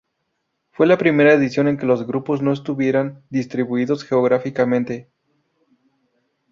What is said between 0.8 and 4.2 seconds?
la primera edición en que los grupos no estuvieran distribuidos